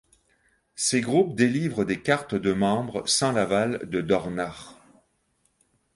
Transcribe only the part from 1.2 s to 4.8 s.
délivrent des cartes de membres sans l'aval de Dornach.